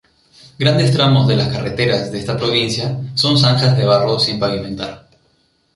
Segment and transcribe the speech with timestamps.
[0.57, 5.07] Grandes tramos de las carreteras de esta provincia son zanjas de barro sin pavimentar.